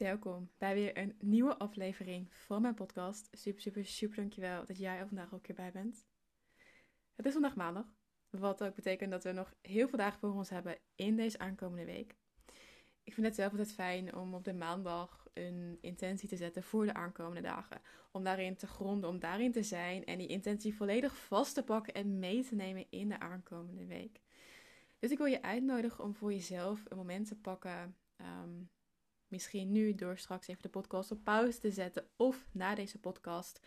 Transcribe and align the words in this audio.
Welkom 0.00 0.50
bij 0.58 0.74
weer 0.74 0.98
een 0.98 1.14
nieuwe 1.18 1.56
aflevering 1.56 2.34
van 2.34 2.62
mijn 2.62 2.74
podcast. 2.74 3.28
Super, 3.32 3.60
super, 3.60 3.84
super 3.84 4.16
dankjewel 4.16 4.64
dat 4.66 4.78
jij 4.78 4.98
er 4.98 5.06
vandaag 5.06 5.34
ook 5.34 5.46
weer 5.46 5.56
bij 5.56 5.72
bent. 5.72 6.06
Het 7.14 7.26
is 7.26 7.32
vandaag 7.32 7.54
maandag, 7.54 7.84
wat 8.30 8.64
ook 8.64 8.74
betekent 8.74 9.10
dat 9.10 9.24
we 9.24 9.32
nog 9.32 9.54
heel 9.60 9.88
veel 9.88 9.98
dagen 9.98 10.20
voor 10.20 10.34
ons 10.34 10.50
hebben 10.50 10.78
in 10.94 11.16
deze 11.16 11.38
aankomende 11.38 11.84
week. 11.84 12.16
Ik 13.02 13.14
vind 13.14 13.26
het 13.26 13.34
zelf 13.34 13.50
altijd 13.50 13.72
fijn 13.72 14.14
om 14.14 14.34
op 14.34 14.44
de 14.44 14.54
maandag 14.54 15.28
een 15.34 15.78
intentie 15.80 16.28
te 16.28 16.36
zetten 16.36 16.62
voor 16.62 16.86
de 16.86 16.94
aankomende 16.94 17.42
dagen. 17.42 17.80
Om 18.12 18.24
daarin 18.24 18.56
te 18.56 18.66
gronden, 18.66 19.10
om 19.10 19.18
daarin 19.18 19.52
te 19.52 19.62
zijn 19.62 20.04
en 20.04 20.18
die 20.18 20.28
intentie 20.28 20.74
volledig 20.74 21.16
vast 21.16 21.54
te 21.54 21.64
pakken 21.64 21.94
en 21.94 22.18
mee 22.18 22.44
te 22.44 22.54
nemen 22.54 22.86
in 22.90 23.08
de 23.08 23.18
aankomende 23.18 23.86
week. 23.86 24.20
Dus 24.98 25.10
ik 25.10 25.18
wil 25.18 25.26
je 25.26 25.42
uitnodigen 25.42 26.04
om 26.04 26.14
voor 26.14 26.32
jezelf 26.32 26.84
een 26.88 26.96
moment 26.96 27.26
te 27.26 27.36
pakken. 27.36 27.96
Ehm, 28.16 28.62
misschien 29.30 29.72
nu 29.72 29.94
door 29.94 30.18
straks 30.18 30.46
even 30.46 30.62
de 30.62 30.68
podcast 30.68 31.10
op 31.10 31.24
pauze 31.24 31.58
te 31.58 31.70
zetten 31.70 32.08
of 32.16 32.48
na 32.52 32.74
deze 32.74 32.98
podcast. 32.98 33.60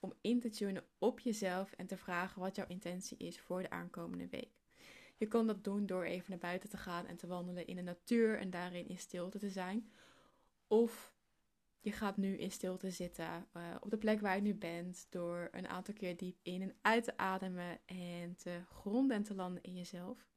Om 0.00 0.12
in 0.20 0.40
te 0.40 0.48
tunen 0.48 0.84
op 0.98 1.20
jezelf 1.20 1.72
en 1.72 1.86
te 1.86 1.96
vragen 1.96 2.40
wat 2.40 2.56
jouw 2.56 2.66
intentie 2.66 3.16
is 3.16 3.40
voor 3.40 3.62
de 3.62 3.70
aankomende 3.70 4.28
week. 4.28 4.58
Je 5.16 5.26
kan 5.26 5.46
dat 5.46 5.64
doen 5.64 5.86
door 5.86 6.04
even 6.04 6.30
naar 6.30 6.38
buiten 6.38 6.68
te 6.68 6.76
gaan 6.76 7.06
en 7.06 7.16
te 7.16 7.26
wandelen 7.26 7.66
in 7.66 7.76
de 7.76 7.82
natuur 7.82 8.38
en 8.38 8.50
daarin 8.50 8.88
in 8.88 8.98
stilte 8.98 9.38
te 9.38 9.50
zijn. 9.50 9.90
Of 10.66 11.14
je 11.80 11.92
gaat 11.92 12.16
nu 12.16 12.36
in 12.36 12.50
stilte 12.50 12.90
zitten 12.90 13.46
uh, 13.56 13.74
op 13.80 13.90
de 13.90 13.98
plek 13.98 14.20
waar 14.20 14.36
je 14.36 14.42
nu 14.42 14.54
bent 14.54 15.06
door 15.10 15.48
een 15.52 15.68
aantal 15.68 15.94
keer 15.94 16.16
diep 16.16 16.38
in 16.42 16.62
en 16.62 16.74
uit 16.80 17.04
te 17.04 17.16
ademen 17.16 17.78
en 17.86 18.36
te 18.36 18.60
gronden 18.68 19.16
en 19.16 19.22
te 19.22 19.34
landen 19.34 19.62
in 19.62 19.76
jezelf. 19.76 20.28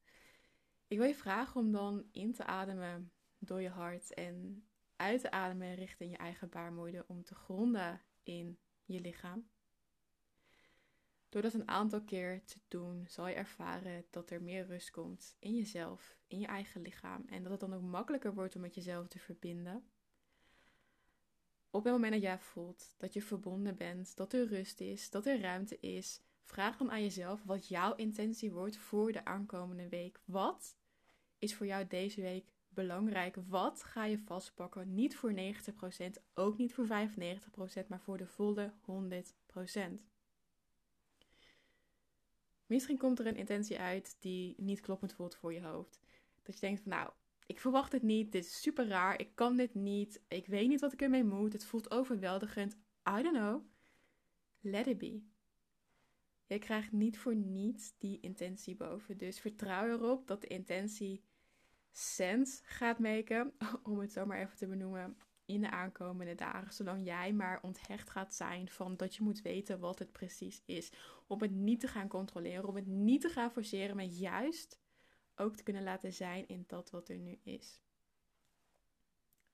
Ik 0.87 0.97
wil 0.97 1.07
je 1.07 1.15
vragen 1.15 1.61
om 1.61 1.71
dan 1.71 2.05
in 2.11 2.33
te 2.33 2.45
ademen 2.45 3.11
door 3.45 3.61
je 3.61 3.69
hart 3.69 4.13
en 4.13 4.65
uit 4.95 5.21
te 5.21 5.31
ademen 5.31 5.75
richting 5.75 6.11
je 6.11 6.17
eigen 6.17 6.49
baarmoeder 6.49 7.03
om 7.07 7.23
te 7.23 7.35
gronden 7.35 8.01
in 8.23 8.57
je 8.85 8.99
lichaam. 8.99 9.49
Door 11.29 11.41
dat 11.41 11.53
een 11.53 11.67
aantal 11.67 12.01
keer 12.01 12.43
te 12.43 12.59
doen, 12.67 13.05
zal 13.07 13.27
je 13.27 13.35
ervaren 13.35 14.05
dat 14.09 14.29
er 14.29 14.41
meer 14.41 14.65
rust 14.65 14.91
komt 14.91 15.35
in 15.39 15.55
jezelf, 15.55 16.17
in 16.27 16.39
je 16.39 16.47
eigen 16.47 16.81
lichaam. 16.81 17.25
En 17.25 17.43
dat 17.43 17.51
het 17.51 17.59
dan 17.59 17.73
ook 17.73 17.81
makkelijker 17.81 18.33
wordt 18.33 18.55
om 18.55 18.61
met 18.61 18.75
jezelf 18.75 19.07
te 19.07 19.19
verbinden. 19.19 19.87
Op 21.69 21.83
het 21.83 21.93
moment 21.93 22.13
dat 22.13 22.21
jij 22.21 22.39
voelt 22.39 22.95
dat 22.97 23.13
je 23.13 23.21
verbonden 23.21 23.77
bent, 23.77 24.15
dat 24.15 24.33
er 24.33 24.47
rust 24.47 24.81
is, 24.81 25.09
dat 25.09 25.25
er 25.25 25.41
ruimte 25.41 25.79
is, 25.79 26.21
vraag 26.43 26.77
dan 26.77 26.91
aan 26.91 27.01
jezelf 27.01 27.43
wat 27.43 27.67
jouw 27.67 27.95
intentie 27.95 28.51
wordt 28.51 28.77
voor 28.77 29.11
de 29.11 29.25
aankomende 29.25 29.89
week. 29.89 30.21
Wat 30.25 30.75
is 31.37 31.55
voor 31.55 31.65
jou 31.65 31.87
deze 31.87 32.21
week 32.21 32.52
belangrijk? 32.73 33.35
Wat 33.47 33.83
ga 33.83 34.05
je 34.05 34.17
vastpakken? 34.17 34.93
Niet 34.93 35.15
voor 35.15 35.33
90%, 35.33 35.35
ook 36.33 36.57
niet 36.57 36.73
voor 36.73 36.85
95%, 36.85 37.87
maar 37.87 38.01
voor 38.01 38.17
de 38.17 38.27
volle 38.27 38.73
100%. 38.81 40.05
Misschien 42.65 42.97
komt 42.97 43.19
er 43.19 43.27
een 43.27 43.35
intentie 43.35 43.79
uit 43.79 44.15
die 44.19 44.55
niet 44.57 44.79
kloppend 44.79 45.13
voelt 45.13 45.35
voor 45.35 45.53
je 45.53 45.61
hoofd. 45.61 45.99
Dat 46.43 46.55
je 46.55 46.61
denkt 46.61 46.81
van 46.81 46.91
nou, 46.91 47.11
ik 47.45 47.59
verwacht 47.59 47.91
het 47.91 48.01
niet, 48.01 48.31
dit 48.31 48.45
is 48.45 48.61
super 48.61 48.87
raar, 48.87 49.19
ik 49.19 49.35
kan 49.35 49.55
dit 49.57 49.73
niet, 49.73 50.21
ik 50.27 50.47
weet 50.47 50.67
niet 50.67 50.81
wat 50.81 50.93
ik 50.93 51.01
ermee 51.01 51.23
moet, 51.23 51.53
het 51.53 51.65
voelt 51.65 51.91
overweldigend. 51.91 52.73
I 53.09 53.21
don't 53.21 53.37
know. 53.37 53.61
Let 54.59 54.87
it 54.87 54.97
be. 54.97 55.23
Je 56.45 56.59
krijgt 56.59 56.91
niet 56.91 57.17
voor 57.17 57.35
niets 57.35 57.97
die 57.97 58.19
intentie 58.19 58.75
boven. 58.75 59.17
Dus 59.17 59.39
vertrouw 59.39 59.87
erop 59.87 60.27
dat 60.27 60.41
de 60.41 60.47
intentie 60.47 61.23
sens 61.97 62.61
gaat 62.63 62.99
maken, 62.99 63.53
om 63.83 63.99
het 63.99 64.11
zo 64.11 64.25
maar 64.25 64.39
even 64.39 64.57
te 64.57 64.67
benoemen, 64.67 65.17
in 65.45 65.61
de 65.61 65.69
aankomende 65.69 66.35
dagen. 66.35 66.73
Zolang 66.73 67.05
jij 67.05 67.33
maar 67.33 67.59
onthecht 67.61 68.09
gaat 68.09 68.33
zijn 68.33 68.69
van 68.69 68.97
dat 68.97 69.15
je 69.15 69.23
moet 69.23 69.41
weten 69.41 69.79
wat 69.79 69.99
het 69.99 70.11
precies 70.11 70.61
is. 70.65 70.91
Om 71.27 71.41
het 71.41 71.51
niet 71.51 71.79
te 71.79 71.87
gaan 71.87 72.07
controleren, 72.07 72.67
om 72.67 72.75
het 72.75 72.87
niet 72.87 73.21
te 73.21 73.29
gaan 73.29 73.51
forceren, 73.51 73.95
maar 73.95 74.05
juist 74.05 74.79
ook 75.35 75.55
te 75.55 75.63
kunnen 75.63 75.83
laten 75.83 76.13
zijn 76.13 76.47
in 76.47 76.63
dat 76.67 76.89
wat 76.89 77.09
er 77.09 77.17
nu 77.17 77.39
is. 77.43 77.81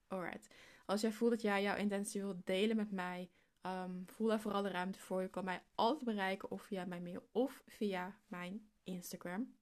Alright. 0.06 0.54
Als 0.86 1.00
jij 1.00 1.12
voelt 1.12 1.30
dat 1.30 1.42
jij 1.42 1.62
jouw 1.62 1.76
intentie 1.76 2.20
wilt 2.20 2.46
delen 2.46 2.76
met 2.76 2.90
mij, 2.90 3.30
um, 3.62 4.02
voel 4.06 4.28
daar 4.28 4.40
vooral 4.40 4.62
de 4.62 4.68
ruimte 4.68 4.98
voor. 4.98 5.22
Je 5.22 5.28
kan 5.28 5.44
mij 5.44 5.62
altijd 5.74 6.04
bereiken 6.04 6.50
of 6.50 6.62
via 6.62 6.84
mijn 6.84 7.02
mail 7.02 7.28
of 7.32 7.62
via 7.66 8.20
mijn 8.26 8.70
Instagram. 8.82 9.54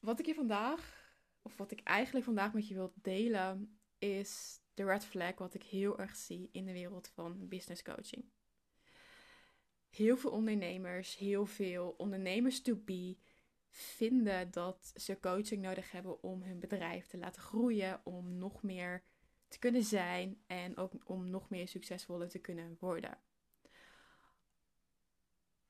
Wat 0.00 0.18
ik 0.18 0.26
je 0.26 0.34
vandaag, 0.34 1.12
of 1.42 1.56
wat 1.56 1.70
ik 1.70 1.80
eigenlijk 1.80 2.24
vandaag 2.24 2.52
met 2.52 2.68
je 2.68 2.74
wil 2.74 2.92
delen, 2.94 3.78
is 3.98 4.60
de 4.74 4.84
red 4.84 5.04
flag 5.04 5.38
wat 5.38 5.54
ik 5.54 5.62
heel 5.62 5.98
erg 5.98 6.16
zie 6.16 6.48
in 6.52 6.64
de 6.64 6.72
wereld 6.72 7.08
van 7.08 7.48
business 7.48 7.82
coaching. 7.82 8.24
Heel 9.90 10.16
veel 10.16 10.30
ondernemers, 10.30 11.16
heel 11.16 11.46
veel 11.46 11.94
ondernemers 11.96 12.62
to 12.62 12.76
be 12.76 13.16
vinden 13.68 14.50
dat 14.50 14.92
ze 14.94 15.20
coaching 15.20 15.62
nodig 15.62 15.90
hebben 15.90 16.22
om 16.22 16.42
hun 16.42 16.60
bedrijf 16.60 17.06
te 17.06 17.18
laten 17.18 17.42
groeien, 17.42 18.00
om 18.04 18.38
nog 18.38 18.62
meer 18.62 19.04
te 19.48 19.58
kunnen 19.58 19.84
zijn 19.84 20.42
en 20.46 20.76
ook 20.76 20.92
om 21.04 21.30
nog 21.30 21.50
meer 21.50 21.68
succesvoller 21.68 22.28
te 22.28 22.38
kunnen 22.38 22.76
worden. 22.80 23.18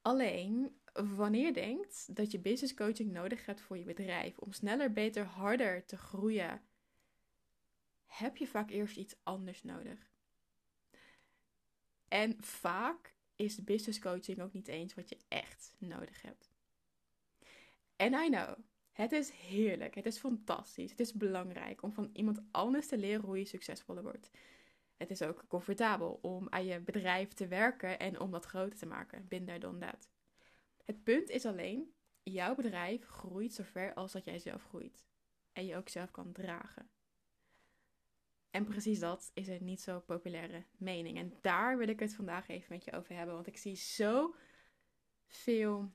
Alleen 0.03 0.81
wanneer 1.07 1.55
denkt 1.55 2.17
dat 2.17 2.31
je 2.31 2.39
business 2.39 2.75
coaching 2.75 3.13
nodig 3.13 3.47
hebt 3.47 3.61
voor 3.61 3.79
je 3.79 3.85
bedrijf 3.85 4.39
om 4.39 4.53
sneller, 4.53 4.93
beter, 4.93 5.25
harder 5.25 5.85
te 5.87 5.97
groeien, 5.97 6.63
heb 8.07 8.37
je 8.37 8.47
vaak 8.47 8.71
eerst 8.71 8.97
iets 8.97 9.17
anders 9.23 9.63
nodig. 9.63 10.11
En 12.09 12.37
vaak 12.41 13.15
is 13.37 13.65
business 13.65 13.99
coaching 13.99 14.41
ook 14.41 14.53
niet 14.53 14.69
eens 14.69 14.95
wat 14.95 15.09
je 15.09 15.19
echt 15.29 15.75
nodig 15.79 16.23
hebt. 16.23 16.51
En 17.97 18.13
I 18.13 18.29
know, 18.29 18.55
het 18.93 19.13
is 19.13 19.31
heerlijk, 19.31 19.95
het 19.95 20.07
is 20.07 20.19
fantastisch, 20.19 20.91
het 20.91 21.01
is 21.01 21.13
belangrijk 21.13 21.83
om 21.83 21.93
van 21.93 22.11
iemand 22.13 22.43
anders 22.51 22.87
te 22.87 22.99
leren 22.99 23.25
hoe 23.25 23.39
je 23.39 23.45
succesvoller 23.45 24.03
wordt. 24.03 24.31
Het 24.97 25.11
is 25.11 25.23
ook 25.23 25.45
comfortabel 25.49 26.19
om 26.23 26.47
aan 26.51 26.65
je 26.65 26.81
bedrijf 26.81 27.33
te 27.33 27.47
werken 27.47 27.99
en 27.99 28.21
om 28.21 28.31
dat 28.31 28.45
groter 28.45 28.79
te 28.79 28.87
maken. 28.87 29.29
Bin 29.29 29.47
daar 29.47 29.61
dan 29.61 29.79
dat. 29.79 30.09
Het 30.89 31.03
punt 31.03 31.29
is 31.29 31.47
alleen, 31.47 31.95
jouw 32.23 32.55
bedrijf 32.55 33.05
groeit 33.05 33.55
zover 33.55 33.95
als 33.95 34.13
dat 34.13 34.25
jij 34.25 34.39
zelf 34.39 34.63
groeit. 34.63 35.07
En 35.53 35.67
je 35.67 35.77
ook 35.77 35.89
zelf 35.89 36.11
kan 36.11 36.33
dragen. 36.33 36.91
En 38.51 38.65
precies 38.65 38.99
dat 38.99 39.31
is 39.35 39.49
een 39.49 39.65
niet 39.65 39.81
zo 39.81 40.01
populaire 40.01 40.65
mening. 40.77 41.19
En 41.19 41.33
daar 41.41 41.79
wil 41.79 41.89
ik 41.89 42.01
het 42.01 42.15
vandaag 42.15 42.49
even 42.49 42.67
met 42.69 42.85
je 42.85 42.93
over 42.93 43.15
hebben. 43.15 43.35
Want 43.35 43.47
ik 43.47 43.57
zie 43.57 43.77
zo 43.77 44.35
veel 45.27 45.93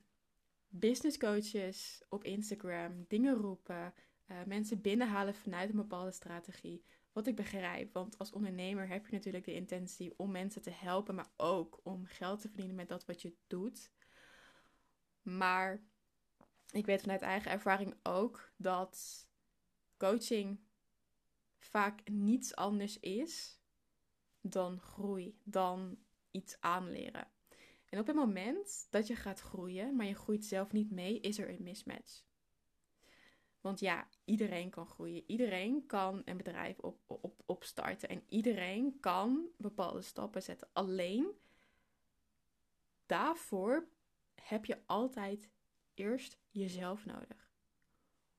business 0.68 1.18
coaches 1.18 2.04
op 2.08 2.24
Instagram 2.24 3.04
dingen 3.08 3.34
roepen. 3.34 3.94
Uh, 4.26 4.44
mensen 4.44 4.80
binnenhalen 4.80 5.34
vanuit 5.34 5.70
een 5.70 5.76
bepaalde 5.76 6.12
strategie. 6.12 6.84
Wat 7.12 7.26
ik 7.26 7.36
begrijp. 7.36 7.92
Want 7.92 8.18
als 8.18 8.32
ondernemer 8.32 8.88
heb 8.88 9.06
je 9.06 9.12
natuurlijk 9.12 9.44
de 9.44 9.54
intentie 9.54 10.18
om 10.18 10.30
mensen 10.30 10.62
te 10.62 10.70
helpen. 10.70 11.14
Maar 11.14 11.32
ook 11.36 11.80
om 11.82 12.04
geld 12.04 12.40
te 12.40 12.48
verdienen 12.48 12.76
met 12.76 12.88
dat 12.88 13.04
wat 13.04 13.22
je 13.22 13.36
doet. 13.46 13.92
Maar 15.24 15.82
ik 16.70 16.86
weet 16.86 17.00
vanuit 17.00 17.22
eigen 17.22 17.50
ervaring 17.50 17.94
ook 18.02 18.52
dat 18.56 19.26
coaching 19.96 20.60
vaak 21.58 22.08
niets 22.08 22.54
anders 22.54 23.00
is 23.00 23.60
dan 24.40 24.80
groei, 24.80 25.38
dan 25.42 25.98
iets 26.30 26.56
aanleren. 26.60 27.28
En 27.88 27.98
op 28.00 28.06
het 28.06 28.16
moment 28.16 28.86
dat 28.90 29.06
je 29.06 29.16
gaat 29.16 29.40
groeien, 29.40 29.96
maar 29.96 30.06
je 30.06 30.14
groeit 30.14 30.44
zelf 30.44 30.72
niet 30.72 30.90
mee, 30.90 31.20
is 31.20 31.38
er 31.38 31.48
een 31.48 31.62
mismatch. 31.62 32.24
Want 33.60 33.80
ja, 33.80 34.08
iedereen 34.24 34.70
kan 34.70 34.86
groeien. 34.86 35.24
Iedereen 35.26 35.86
kan 35.86 36.22
een 36.24 36.36
bedrijf 36.36 36.78
op, 36.78 36.98
op, 37.06 37.42
opstarten. 37.46 38.08
En 38.08 38.22
iedereen 38.28 39.00
kan 39.00 39.48
bepaalde 39.56 40.02
stappen 40.02 40.42
zetten. 40.42 40.68
Alleen 40.72 41.32
daarvoor 43.06 43.88
heb 44.48 44.64
je 44.64 44.82
altijd 44.86 45.50
eerst 45.94 46.38
jezelf 46.50 47.04
nodig. 47.04 47.52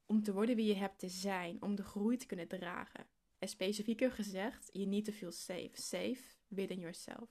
Om 0.06 0.24
te 0.24 0.34
worden 0.34 0.56
wie 0.56 0.68
je 0.68 0.76
hebt 0.76 1.00
te 1.00 1.10
zijn, 1.10 1.62
om 1.62 1.76
de 1.76 1.84
groei 1.84 2.18
te 2.18 2.26
kunnen 2.26 2.48
dragen. 2.48 3.08
En 3.38 3.48
specifieker 3.48 4.12
gezegd, 4.12 4.70
je 4.72 4.86
niet 4.86 5.06
te 5.06 5.14
veel 5.14 5.32
safe. 5.32 5.72
Safe 5.74 6.24
within 6.48 6.80
yourself. 6.80 7.30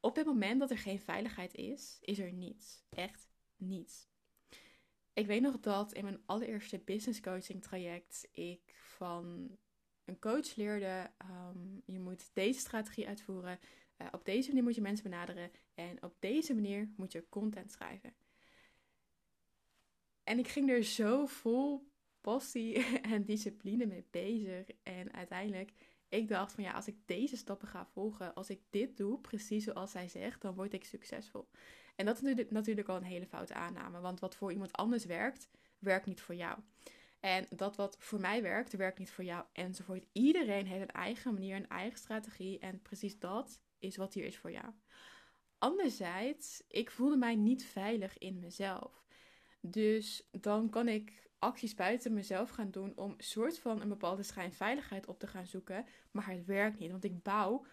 Op 0.00 0.16
het 0.16 0.26
moment 0.26 0.60
dat 0.60 0.70
er 0.70 0.78
geen 0.78 1.00
veiligheid 1.00 1.54
is, 1.54 1.98
is 2.00 2.18
er 2.18 2.32
niets. 2.32 2.84
Echt 2.88 3.28
niets. 3.56 4.08
Ik 5.12 5.26
weet 5.26 5.42
nog 5.42 5.60
dat 5.60 5.92
in 5.92 6.04
mijn 6.04 6.22
allereerste 6.26 6.78
business 6.78 7.20
coaching 7.20 7.62
traject 7.62 8.28
ik 8.32 8.74
van 8.74 9.56
een 10.04 10.18
coach 10.18 10.54
leerde: 10.54 11.10
um, 11.24 11.82
je 11.84 12.00
moet 12.00 12.30
deze 12.32 12.60
strategie 12.60 13.06
uitvoeren. 13.06 13.58
Uh, 13.98 14.06
op 14.12 14.24
deze 14.24 14.48
manier 14.48 14.62
moet 14.62 14.74
je 14.74 14.80
mensen 14.80 15.10
benaderen. 15.10 15.50
En 15.74 16.02
op 16.02 16.16
deze 16.18 16.54
manier 16.54 16.92
moet 16.96 17.12
je 17.12 17.28
content 17.28 17.72
schrijven. 17.72 18.14
En 20.24 20.38
ik 20.38 20.48
ging 20.48 20.70
er 20.70 20.82
zo 20.82 21.26
vol 21.26 21.88
passie 22.20 22.84
en 23.12 23.24
discipline 23.24 23.86
mee 23.86 24.06
bezig. 24.10 24.66
En 24.82 25.12
uiteindelijk, 25.12 25.72
ik 26.08 26.28
dacht 26.28 26.52
van 26.52 26.64
ja, 26.64 26.72
als 26.72 26.88
ik 26.88 26.96
deze 27.04 27.36
stappen 27.36 27.68
ga 27.68 27.86
volgen, 27.86 28.34
als 28.34 28.50
ik 28.50 28.60
dit 28.70 28.96
doe, 28.96 29.20
precies 29.20 29.64
zoals 29.64 29.90
zij 29.90 30.08
zegt, 30.08 30.40
dan 30.40 30.54
word 30.54 30.72
ik 30.72 30.84
succesvol. 30.84 31.48
En 31.96 32.06
dat 32.06 32.22
is 32.22 32.44
natuurlijk 32.48 32.88
al 32.88 32.96
een 32.96 33.02
hele 33.02 33.26
foute 33.26 33.54
aanname, 33.54 34.00
want 34.00 34.20
wat 34.20 34.36
voor 34.36 34.52
iemand 34.52 34.72
anders 34.72 35.04
werkt, 35.04 35.48
werkt 35.78 36.06
niet 36.06 36.20
voor 36.20 36.34
jou. 36.34 36.58
En 37.20 37.46
dat 37.50 37.76
wat 37.76 37.96
voor 37.98 38.20
mij 38.20 38.42
werkt, 38.42 38.76
werkt 38.76 38.98
niet 38.98 39.10
voor 39.10 39.24
jou 39.24 39.44
enzovoort. 39.52 40.06
Iedereen 40.12 40.66
heeft 40.66 40.82
een 40.82 40.88
eigen 40.88 41.32
manier, 41.32 41.56
een 41.56 41.68
eigen 41.68 41.98
strategie 41.98 42.58
en 42.58 42.82
precies 42.82 43.18
dat 43.18 43.60
is 43.84 43.96
wat 43.96 44.14
hier 44.14 44.24
is 44.24 44.38
voor 44.38 44.50
jou. 44.50 44.72
Anderzijds, 45.58 46.62
ik 46.68 46.90
voelde 46.90 47.16
mij 47.16 47.34
niet 47.34 47.64
veilig 47.64 48.18
in 48.18 48.38
mezelf. 48.38 49.04
Dus 49.60 50.28
dan 50.30 50.70
kan 50.70 50.88
ik 50.88 51.30
acties 51.38 51.74
buiten 51.74 52.14
mezelf 52.14 52.50
gaan 52.50 52.70
doen 52.70 52.96
om 52.96 53.14
soort 53.18 53.58
van 53.58 53.80
een 53.80 53.88
bepaalde 53.88 54.22
schijnveiligheid 54.22 55.06
op 55.06 55.18
te 55.18 55.26
gaan 55.26 55.46
zoeken. 55.46 55.86
Maar 56.10 56.30
het 56.30 56.44
werkt 56.44 56.78
niet, 56.78 56.90
want 56.90 57.04
ik 57.04 57.22
bouw 57.22 57.66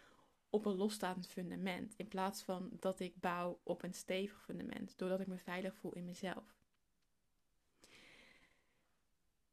op 0.50 0.66
een 0.66 0.76
losstaand 0.76 1.28
fundament. 1.28 1.94
In 1.98 2.08
plaats 2.08 2.44
van 2.44 2.70
dat 2.80 3.00
ik 3.00 3.20
bouw 3.20 3.60
op 3.64 3.84
een 3.84 3.94
stevig 3.94 4.44
fundament. 4.44 4.98
Doordat 4.98 5.20
ik 5.20 5.28
me 5.28 5.38
veilig 5.38 5.76
voel 5.76 5.94
in 5.94 6.06
mezelf. 6.06 6.56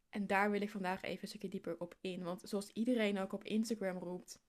En 0.08 0.26
daar 0.26 0.50
wil 0.50 0.60
ik 0.60 0.70
vandaag 0.70 1.02
even 1.02 1.22
een 1.22 1.28
stukje 1.28 1.48
dieper 1.48 1.80
op 1.80 1.96
in. 2.00 2.22
Want 2.22 2.40
zoals 2.44 2.70
iedereen 2.72 3.18
ook 3.18 3.32
op 3.32 3.44
Instagram 3.44 3.98
roept, 3.98 4.40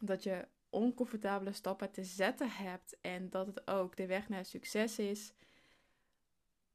dat 0.00 0.22
je 0.22 0.48
oncomfortabele 0.70 1.52
stappen 1.52 1.90
te 1.90 2.04
zetten 2.04 2.50
hebt 2.50 2.96
en 3.00 3.30
dat 3.30 3.46
het 3.46 3.68
ook 3.68 3.96
de 3.96 4.06
weg 4.06 4.28
naar 4.28 4.44
succes 4.44 4.98
is, 4.98 5.32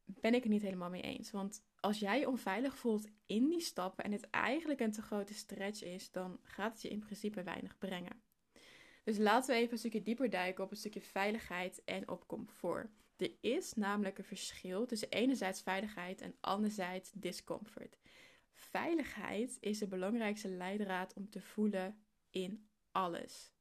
ben 0.05 0.33
ik 0.33 0.43
het 0.43 0.51
niet 0.51 0.61
helemaal 0.61 0.89
mee 0.89 1.01
eens. 1.01 1.31
Want 1.31 1.63
als 1.79 1.99
jij 1.99 2.19
je 2.19 2.29
onveilig 2.29 2.77
voelt 2.77 3.07
in 3.25 3.49
die 3.49 3.61
stappen 3.61 4.03
en 4.03 4.11
het 4.11 4.29
eigenlijk 4.29 4.79
een 4.79 4.91
te 4.91 5.01
grote 5.01 5.33
stretch 5.33 5.83
is, 5.83 6.11
dan 6.11 6.39
gaat 6.43 6.71
het 6.71 6.81
je 6.81 6.89
in 6.89 6.99
principe 6.99 7.43
weinig 7.43 7.77
brengen. 7.77 8.21
Dus 9.03 9.17
laten 9.17 9.55
we 9.55 9.61
even 9.61 9.73
een 9.73 9.79
stukje 9.79 10.01
dieper 10.01 10.29
duiken 10.29 10.63
op 10.63 10.71
een 10.71 10.77
stukje 10.77 11.01
veiligheid 11.01 11.83
en 11.83 12.09
op 12.09 12.27
comfort. 12.27 12.89
Er 13.17 13.31
is 13.41 13.73
namelijk 13.73 14.17
een 14.17 14.23
verschil 14.23 14.85
tussen 14.85 15.09
enerzijds 15.09 15.61
veiligheid 15.61 16.21
en 16.21 16.35
anderzijds 16.39 17.11
discomfort. 17.13 17.97
Veiligheid 18.53 19.57
is 19.59 19.79
de 19.79 19.87
belangrijkste 19.87 20.49
leidraad 20.49 21.13
om 21.13 21.29
te 21.29 21.41
voelen 21.41 22.05
in 22.29 22.67
alles. 22.91 23.54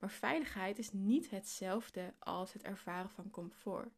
Maar 0.00 0.10
veiligheid 0.10 0.78
is 0.78 0.92
niet 0.92 1.30
hetzelfde 1.30 2.14
als 2.18 2.52
het 2.52 2.62
ervaren 2.62 3.10
van 3.10 3.30
comfort. 3.30 3.92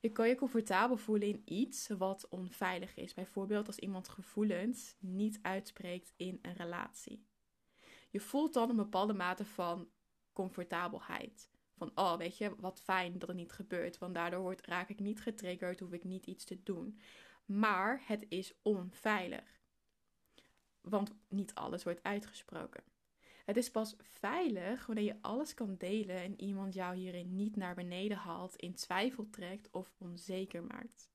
Je 0.00 0.12
kan 0.12 0.28
je 0.28 0.34
comfortabel 0.34 0.96
voelen 0.96 1.28
in 1.28 1.42
iets 1.44 1.88
wat 1.88 2.28
onveilig 2.28 2.94
is. 2.94 3.14
Bijvoorbeeld 3.14 3.66
als 3.66 3.78
iemand 3.78 4.08
gevoelens 4.08 4.96
niet 4.98 5.38
uitspreekt 5.42 6.12
in 6.16 6.38
een 6.42 6.52
relatie. 6.52 7.26
Je 8.10 8.20
voelt 8.20 8.54
dan 8.54 8.70
een 8.70 8.76
bepaalde 8.76 9.12
mate 9.12 9.44
van 9.44 9.88
comfortabelheid. 10.32 11.50
Van, 11.76 11.90
oh, 11.94 12.16
weet 12.16 12.38
je, 12.38 12.54
wat 12.56 12.80
fijn 12.80 13.18
dat 13.18 13.28
het 13.28 13.36
niet 13.36 13.52
gebeurt. 13.52 13.98
Want 13.98 14.14
daardoor 14.14 14.40
word, 14.40 14.66
raak 14.66 14.88
ik 14.88 15.00
niet 15.00 15.20
getriggerd, 15.20 15.80
hoef 15.80 15.92
ik 15.92 16.04
niet 16.04 16.26
iets 16.26 16.44
te 16.44 16.62
doen. 16.62 17.00
Maar 17.44 18.02
het 18.04 18.26
is 18.28 18.54
onveilig. 18.62 19.60
Want 20.80 21.14
niet 21.28 21.54
alles 21.54 21.84
wordt 21.84 22.02
uitgesproken. 22.02 22.84
Het 23.48 23.56
is 23.56 23.70
pas 23.70 23.96
veilig 23.98 24.86
wanneer 24.86 25.04
je 25.04 25.16
alles 25.20 25.54
kan 25.54 25.74
delen 25.78 26.16
en 26.16 26.40
iemand 26.40 26.74
jou 26.74 26.96
hierin 26.96 27.36
niet 27.36 27.56
naar 27.56 27.74
beneden 27.74 28.16
haalt, 28.16 28.56
in 28.56 28.74
twijfel 28.74 29.30
trekt 29.30 29.70
of 29.70 29.92
onzeker 29.98 30.64
maakt. 30.64 31.10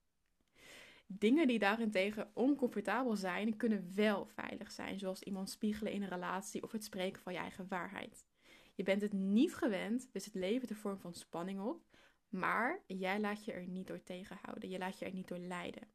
Dingen 1.08 1.48
die 1.48 1.60
daarentegen 1.60 2.32
oncomfortabel 2.34 3.16
zijn, 3.16 3.58
kunnen 3.58 3.92
wel 3.96 4.26
veilig 4.26 4.72
zijn, 4.72 5.00
zoals 5.00 5.24
iemand 5.24 5.50
spiegelen 5.50 5.92
in 5.92 6.02
een 6.02 6.10
relatie 6.10 6.64
of 6.64 6.72
het 6.72 6.84
spreken 6.84 7.22
van 7.22 7.34
je 7.34 7.40
eigen 7.40 7.68
waarheid. 7.68 8.26
Je 8.74 8.84
bent 8.84 9.02
het 9.02 9.14
niet 9.14 9.56
gewend, 9.56 10.10
dus 10.12 10.26
het 10.26 10.36
levert 10.36 10.70
een 10.70 10.76
vorm 10.76 11.00
van 11.00 11.14
spanning 11.14 11.60
op, 11.60 11.86
maar 12.30 12.80
jij 12.88 13.20
laat 13.20 13.46
je 13.46 13.52
er 13.52 13.68
niet 13.68 13.88
door 13.88 14.04
tegenhouden, 14.04 14.70
je 14.70 14.78
laat 14.78 15.00
je 15.00 15.06
er 15.06 15.14
niet 15.14 15.28
door 15.28 15.38
leiden. 15.38 15.88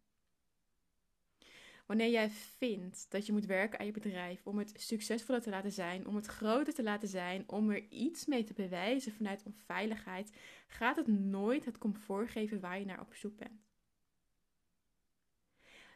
Wanneer 1.88 2.10
jij 2.10 2.30
vindt 2.30 3.06
dat 3.08 3.26
je 3.26 3.32
moet 3.32 3.46
werken 3.46 3.78
aan 3.78 3.86
je 3.86 3.92
bedrijf 3.92 4.46
om 4.46 4.58
het 4.58 4.72
succesvoller 4.76 5.42
te 5.42 5.50
laten 5.50 5.72
zijn, 5.72 6.06
om 6.06 6.16
het 6.16 6.26
groter 6.26 6.74
te 6.74 6.82
laten 6.82 7.08
zijn, 7.08 7.44
om 7.46 7.70
er 7.70 7.88
iets 7.88 8.26
mee 8.26 8.44
te 8.44 8.52
bewijzen 8.52 9.12
vanuit 9.12 9.42
onveiligheid, 9.42 10.32
gaat 10.66 10.96
het 10.96 11.06
nooit 11.06 11.64
het 11.64 11.78
comfort 11.78 12.30
geven 12.30 12.60
waar 12.60 12.78
je 12.78 12.84
naar 12.84 13.00
op 13.00 13.14
zoek 13.14 13.36
bent. 13.36 13.66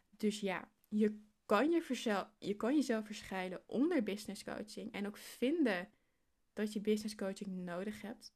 Dus 0.09 0.39
ja, 0.39 0.69
je 0.87 1.19
kan, 1.45 1.71
je, 1.71 2.25
je 2.39 2.55
kan 2.55 2.75
jezelf 2.75 3.05
verschuilen 3.05 3.61
onder 3.65 4.03
business 4.03 4.43
coaching 4.43 4.91
en 4.91 5.07
ook 5.07 5.17
vinden 5.17 5.89
dat 6.53 6.73
je 6.73 6.81
business 6.81 7.15
coaching 7.15 7.49
nodig 7.49 8.01
hebt. 8.01 8.33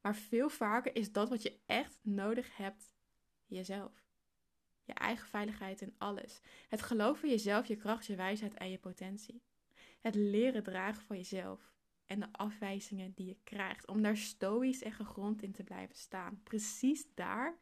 Maar 0.00 0.16
veel 0.16 0.48
vaker 0.48 0.96
is 0.96 1.12
dat 1.12 1.28
wat 1.28 1.42
je 1.42 1.58
echt 1.66 1.98
nodig 2.02 2.56
hebt 2.56 2.94
jezelf. 3.46 4.03
Je 4.84 4.92
eigen 4.92 5.28
veiligheid 5.28 5.80
in 5.80 5.94
alles. 5.98 6.40
Het 6.68 6.82
geloven 6.82 7.24
in 7.24 7.30
jezelf, 7.30 7.66
je 7.66 7.76
kracht, 7.76 8.06
je 8.06 8.16
wijsheid 8.16 8.54
en 8.54 8.70
je 8.70 8.78
potentie. 8.78 9.42
Het 10.00 10.14
leren 10.14 10.62
dragen 10.62 11.02
van 11.02 11.16
jezelf 11.16 11.72
en 12.06 12.20
de 12.20 12.32
afwijzingen 12.32 13.12
die 13.14 13.26
je 13.26 13.36
krijgt. 13.44 13.86
Om 13.86 14.02
daar 14.02 14.16
stoïsch 14.16 14.82
en 14.82 14.92
gegrond 14.92 15.42
in 15.42 15.52
te 15.52 15.64
blijven 15.64 15.96
staan. 15.96 16.40
Precies 16.42 17.06
daar 17.14 17.58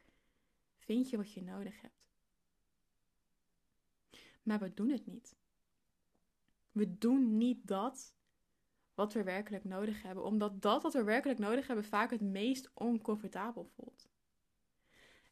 vind 0.77 1.11
je 1.11 1.17
wat 1.17 1.33
je 1.33 1.43
nodig 1.43 1.81
hebt. 1.81 2.07
Maar 4.43 4.59
we 4.59 4.75
doen 4.75 4.91
het 4.91 5.07
niet. 5.07 5.37
We 6.73 6.99
doen 6.99 7.37
niet 7.37 7.67
dat 7.67 8.15
wat 8.95 9.13
we 9.13 9.23
werkelijk 9.23 9.65
nodig 9.65 10.03
hebben, 10.03 10.25
omdat 10.25 10.63
dat 10.63 10.83
wat 10.83 10.93
we 10.93 11.03
werkelijk 11.03 11.39
nodig 11.39 11.67
hebben 11.67 11.85
vaak 11.85 12.11
het 12.11 12.21
meest 12.21 12.71
oncomfortabel 12.75 13.65
voelt. 13.65 14.09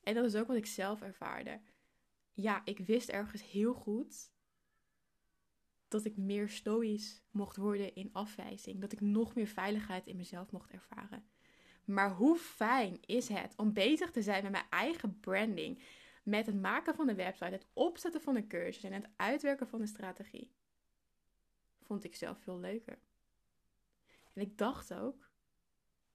En 0.00 0.14
dat 0.14 0.24
is 0.24 0.34
ook 0.34 0.46
wat 0.46 0.56
ik 0.56 0.66
zelf 0.66 1.02
ervaarde 1.02 1.60
ja, 2.40 2.64
ik 2.64 2.78
wist 2.78 3.08
ergens 3.08 3.50
heel 3.50 3.74
goed 3.74 4.30
dat 5.88 6.04
ik 6.04 6.16
meer 6.16 6.48
stoïsch 6.48 7.20
mocht 7.30 7.56
worden 7.56 7.94
in 7.94 8.12
afwijzing. 8.12 8.80
Dat 8.80 8.92
ik 8.92 9.00
nog 9.00 9.34
meer 9.34 9.46
veiligheid 9.46 10.06
in 10.06 10.16
mezelf 10.16 10.50
mocht 10.50 10.70
ervaren. 10.70 11.24
Maar 11.84 12.14
hoe 12.14 12.36
fijn 12.36 12.98
is 13.00 13.28
het 13.28 13.56
om 13.56 13.72
bezig 13.72 14.10
te 14.10 14.22
zijn 14.22 14.42
met 14.42 14.52
mijn 14.52 14.70
eigen 14.70 15.20
branding. 15.20 15.82
Met 16.22 16.46
het 16.46 16.60
maken 16.60 16.94
van 16.94 17.06
de 17.06 17.14
website, 17.14 17.50
het 17.50 17.66
opzetten 17.72 18.20
van 18.20 18.36
een 18.36 18.48
cursus 18.48 18.82
en 18.82 18.92
het 18.92 19.08
uitwerken 19.16 19.68
van 19.68 19.80
een 19.80 19.88
strategie. 19.88 20.52
Vond 21.82 22.04
ik 22.04 22.14
zelf 22.16 22.38
veel 22.38 22.58
leuker. 22.58 22.98
En 24.34 24.42
ik 24.42 24.58
dacht 24.58 24.94
ook 24.94 25.30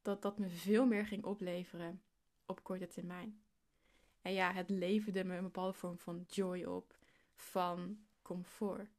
dat 0.01 0.21
dat 0.21 0.37
me 0.37 0.49
veel 0.49 0.85
meer 0.85 1.05
ging 1.05 1.23
opleveren 1.23 2.01
op 2.45 2.63
korte 2.63 2.87
termijn. 2.87 3.44
En 4.25 4.33
ja, 4.33 4.53
het 4.53 4.69
leverde 4.69 5.23
me 5.23 5.35
een 5.35 5.43
bepaalde 5.43 5.73
vorm 5.73 5.99
van 5.99 6.25
joy 6.27 6.63
op, 6.63 6.97
van 7.35 8.05
comfort. 8.21 8.89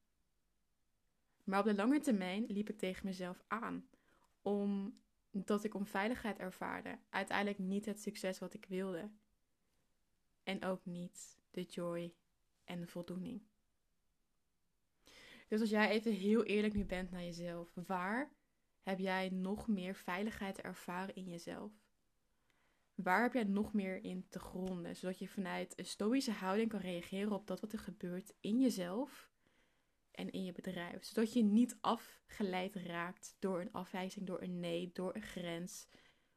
Maar 1.45 1.59
op 1.59 1.65
de 1.65 1.75
lange 1.75 2.01
termijn 2.01 2.45
liep 2.47 2.69
ik 2.69 2.79
tegen 2.79 3.07
mezelf 3.07 3.45
aan, 3.47 3.89
omdat 4.43 5.65
ik 5.65 5.75
onveiligheid 5.75 6.39
ervaarde. 6.39 6.99
Uiteindelijk 7.11 7.59
niet 7.59 7.85
het 7.85 8.01
succes 8.01 8.39
wat 8.39 8.55
ik 8.55 8.65
wilde. 8.69 9.11
En 10.43 10.65
ook 10.65 10.85
niet 10.85 11.39
de 11.51 11.63
joy 11.63 12.15
en 12.65 12.81
de 12.81 12.87
voldoening. 12.87 13.43
Dus 15.49 15.61
als 15.61 15.71
jij 15.71 15.89
even 15.89 16.13
heel 16.13 16.45
eerlijk 16.45 16.75
nu 16.75 16.85
bent 16.85 17.11
naar 17.11 17.25
jezelf, 17.25 17.73
waar 17.75 18.33
heb 18.83 18.99
jij 18.99 19.29
nog 19.29 19.69
meer 19.69 19.95
veiligheid 19.95 20.61
ervaren 20.61 21.15
in 21.15 21.25
jezelf? 21.25 21.86
Waar 22.97 23.23
heb 23.23 23.33
jij 23.33 23.45
nog 23.45 23.73
meer 23.73 24.05
in 24.05 24.27
te 24.29 24.39
gronden, 24.39 24.97
zodat 24.97 25.19
je 25.19 25.29
vanuit 25.29 25.79
een 25.79 25.87
stoïsche 25.87 26.31
houding 26.31 26.69
kan 26.69 26.81
reageren 26.81 27.33
op 27.33 27.47
dat 27.47 27.61
wat 27.61 27.73
er 27.73 27.79
gebeurt 27.79 28.35
in 28.41 28.61
jezelf 28.61 29.31
en 30.11 30.31
in 30.31 30.45
je 30.45 30.53
bedrijf. 30.53 31.05
Zodat 31.05 31.33
je 31.33 31.43
niet 31.45 31.79
afgeleid 31.81 32.75
raakt 32.75 33.37
door 33.39 33.61
een 33.61 33.73
afwijzing, 33.73 34.27
door 34.27 34.43
een 34.43 34.61
nee, 34.61 34.91
door 34.93 35.15
een 35.15 35.23
grens 35.23 35.89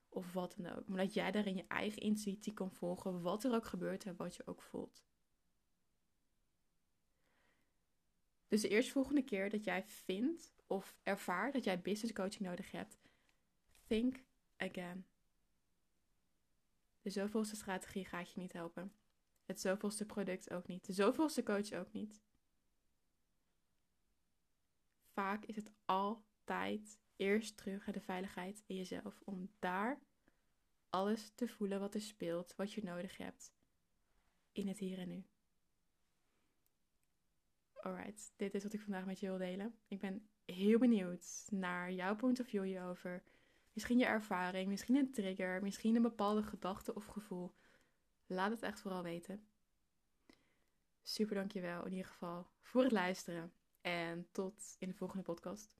of 0.09 0.33
wat 0.33 0.55
dan 0.57 0.75
ook. 0.75 0.87
Maar 0.87 0.97
dat 0.97 1.13
jij 1.13 1.31
daarin 1.31 1.55
je 1.55 1.65
eigen 1.67 2.01
intuïtie 2.01 2.53
kan 2.53 2.71
volgen, 2.71 3.21
wat 3.21 3.43
er 3.43 3.53
ook 3.53 3.65
gebeurt 3.65 4.05
en 4.05 4.15
wat 4.15 4.35
je 4.35 4.47
ook 4.47 4.61
voelt. 4.61 5.03
Dus 8.47 8.61
de 8.61 8.69
eerstvolgende 8.69 9.23
keer 9.23 9.49
dat 9.49 9.63
jij 9.63 9.83
vindt 9.83 10.53
of 10.67 10.95
ervaart 11.03 11.53
dat 11.53 11.63
jij 11.63 11.81
business 11.81 12.13
coaching 12.13 12.49
nodig 12.49 12.71
hebt, 12.71 12.97
think 13.87 14.23
again. 14.57 15.08
De 17.01 17.10
zoveelste 17.10 17.56
strategie 17.56 18.06
gaat 18.06 18.32
je 18.32 18.39
niet 18.39 18.53
helpen. 18.53 18.94
Het 19.46 19.62
zoveelste 19.62 20.06
product 20.06 20.50
ook 20.51 20.68
niet. 20.68 20.86
De 20.86 20.94
zoveelste 20.94 21.44
coach 21.44 21.72
ook 21.72 21.91
niet. 21.91 22.22
Vaak 25.12 25.46
is 25.46 25.56
het 25.56 25.72
altijd 25.86 27.00
eerst 27.15 27.58
terug 27.58 27.86
naar 27.86 27.96
de 27.96 28.01
veiligheid 28.01 28.63
in 28.65 28.75
jezelf. 28.75 29.22
Om 29.24 29.51
daar 29.60 30.00
alles 30.89 31.32
te 31.36 31.48
voelen 31.48 31.79
wat 31.79 31.94
er 31.94 32.01
speelt, 32.01 32.56
wat 32.56 32.74
je 32.74 32.84
nodig 32.84 33.18
hebt. 33.18 33.53
In 34.51 34.68
het 34.68 34.79
hier 34.79 35.00
en 35.00 35.08
nu. 35.08 35.25
Alright, 37.74 38.34
dit 38.36 38.53
is 38.53 38.63
wat 38.63 38.74
ik 38.74 38.82
vandaag 38.82 39.06
met 39.06 39.20
je 39.20 39.27
wil 39.27 39.38
delen. 39.38 39.79
Ik 39.88 40.00
ben 40.00 40.29
heel 40.46 40.79
benieuwd 40.79 41.48
naar 41.50 41.91
jouw 41.91 42.15
point 42.15 42.39
of 42.39 42.48
view 42.48 42.63
hierover. 42.63 43.24
Misschien 43.79 44.00
je 44.00 44.05
ervaring, 44.05 44.67
misschien 44.67 44.95
een 44.95 45.12
trigger, 45.12 45.62
misschien 45.62 45.95
een 45.95 46.01
bepaalde 46.01 46.43
gedachte 46.43 46.95
of 46.95 47.05
gevoel. 47.05 47.55
Laat 48.25 48.51
het 48.51 48.62
echt 48.62 48.79
vooral 48.79 49.03
weten. 49.03 49.48
Super 51.01 51.36
dankjewel 51.36 51.86
in 51.86 51.91
ieder 51.91 52.12
geval 52.12 52.48
voor 52.62 52.83
het 52.83 52.91
luisteren. 52.91 53.53
En 53.81 54.27
tot 54.31 54.75
in 54.79 54.88
de 54.88 54.93
volgende 54.93 55.24
podcast. 55.24 55.77